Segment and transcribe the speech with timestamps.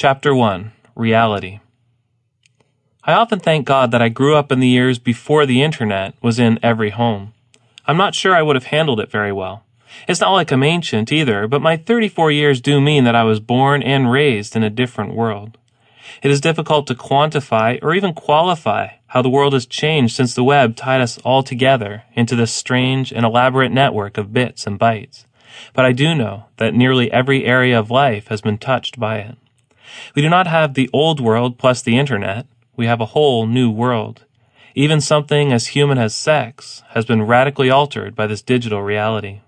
[0.00, 1.58] Chapter 1 Reality
[3.02, 6.38] I often thank God that I grew up in the years before the internet was
[6.38, 7.32] in every home.
[7.84, 9.64] I'm not sure I would have handled it very well.
[10.06, 13.40] It's not like I'm ancient either, but my 34 years do mean that I was
[13.40, 15.58] born and raised in a different world.
[16.22, 20.44] It is difficult to quantify or even qualify how the world has changed since the
[20.44, 25.24] web tied us all together into this strange and elaborate network of bits and bytes.
[25.72, 29.36] But I do know that nearly every area of life has been touched by it.
[30.14, 32.46] We do not have the old world plus the internet.
[32.76, 34.24] We have a whole new world.
[34.74, 39.40] Even something as human as sex has been radically altered by this digital reality.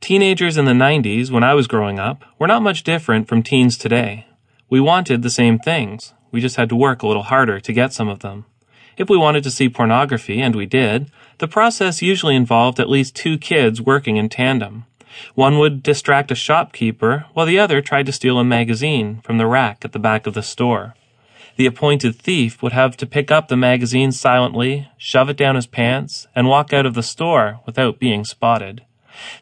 [0.00, 3.78] Teenagers in the 90s, when I was growing up, were not much different from teens
[3.78, 4.26] today.
[4.68, 6.14] We wanted the same things.
[6.32, 8.46] We just had to work a little harder to get some of them.
[8.96, 13.14] If we wanted to see pornography, and we did, the process usually involved at least
[13.14, 14.86] two kids working in tandem.
[15.34, 19.46] One would distract a shopkeeper, while the other tried to steal a magazine from the
[19.46, 20.94] rack at the back of the store.
[21.56, 25.66] The appointed thief would have to pick up the magazine silently, shove it down his
[25.66, 28.84] pants, and walk out of the store without being spotted.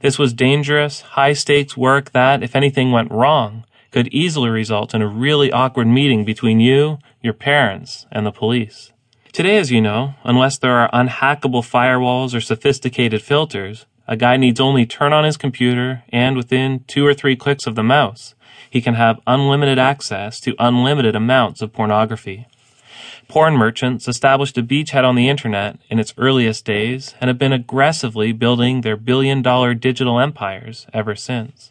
[0.00, 5.02] This was dangerous, high stakes work that, if anything went wrong, could easily result in
[5.02, 8.92] a really awkward meeting between you, your parents, and the police.
[9.32, 14.58] Today, as you know, unless there are unhackable firewalls or sophisticated filters, a guy needs
[14.58, 18.34] only turn on his computer and within two or three clicks of the mouse,
[18.69, 22.48] he can have unlimited access to unlimited amounts of pornography.
[23.28, 27.53] Porn merchants established a beachhead on the internet in its earliest days and have been
[27.53, 31.70] aggressively building their billion dollar digital empires ever since.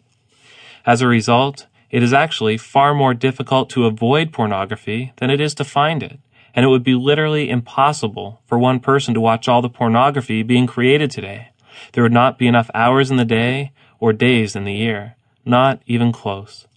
[0.86, 5.54] As a result, it is actually far more difficult to avoid pornography than it is
[5.56, 6.20] to find it,
[6.56, 10.68] and it would be literally impossible for one person to watch all the pornography being
[10.68, 11.50] created today.
[11.94, 15.16] There would not be enough hours in the day or days in the year.
[15.46, 16.68] Not even close.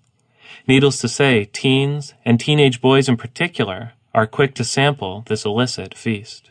[0.67, 5.97] Needless to say, teens, and teenage boys in particular, are quick to sample this illicit
[5.97, 6.51] feast.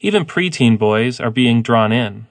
[0.00, 2.26] Even preteen boys are being drawn in.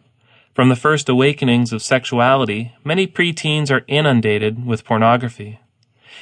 [0.54, 5.60] From the first awakenings of sexuality, many preteens are inundated with pornography.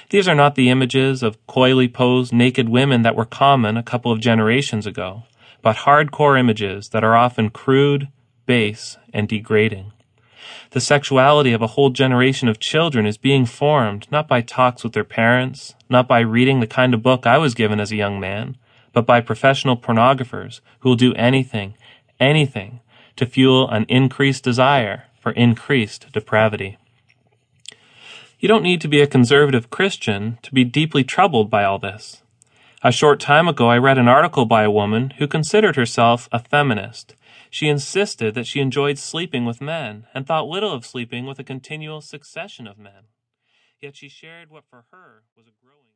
[0.09, 4.11] These are not the images of coyly posed naked women that were common a couple
[4.11, 5.23] of generations ago,
[5.61, 8.09] but hardcore images that are often crude,
[8.45, 9.91] base, and degrading.
[10.71, 14.93] The sexuality of a whole generation of children is being formed not by talks with
[14.93, 18.19] their parents, not by reading the kind of book I was given as a young
[18.19, 18.57] man,
[18.91, 21.75] but by professional pornographers who will do anything,
[22.19, 22.79] anything,
[23.15, 26.77] to fuel an increased desire for increased depravity.
[28.39, 32.22] You don't need to be a conservative Christian to be deeply troubled by all this.
[32.85, 36.39] A short time ago, I read an article by a woman who considered herself a
[36.39, 37.15] feminist
[37.49, 41.45] she insisted that she enjoyed sleeping with men and thought little of sleeping with a
[41.45, 43.05] continual succession of men.
[43.79, 45.92] Yet she shared what for her was a growing